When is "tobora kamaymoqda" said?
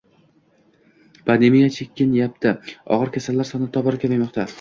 3.77-4.47